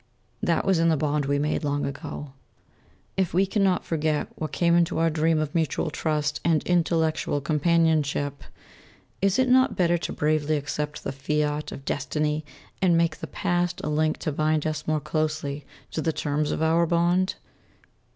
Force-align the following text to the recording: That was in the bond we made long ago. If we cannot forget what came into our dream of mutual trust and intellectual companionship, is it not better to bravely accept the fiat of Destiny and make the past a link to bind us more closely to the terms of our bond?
That 0.41 0.65
was 0.65 0.79
in 0.79 0.89
the 0.89 0.97
bond 0.97 1.25
we 1.27 1.37
made 1.37 1.63
long 1.63 1.85
ago. 1.85 2.31
If 3.17 3.35
we 3.35 3.45
cannot 3.45 3.85
forget 3.85 4.29
what 4.33 4.51
came 4.51 4.75
into 4.75 4.97
our 4.97 5.11
dream 5.11 5.37
of 5.37 5.53
mutual 5.53 5.91
trust 5.91 6.39
and 6.43 6.63
intellectual 6.63 7.39
companionship, 7.39 8.43
is 9.21 9.37
it 9.37 9.47
not 9.47 9.75
better 9.75 9.99
to 9.99 10.11
bravely 10.11 10.57
accept 10.57 11.03
the 11.03 11.11
fiat 11.11 11.71
of 11.71 11.85
Destiny 11.85 12.43
and 12.81 12.97
make 12.97 13.17
the 13.17 13.27
past 13.27 13.79
a 13.83 13.89
link 13.89 14.17
to 14.25 14.31
bind 14.31 14.65
us 14.65 14.87
more 14.87 14.99
closely 15.01 15.67
to 15.91 16.01
the 16.01 16.11
terms 16.11 16.49
of 16.49 16.63
our 16.63 16.87
bond? 16.87 17.35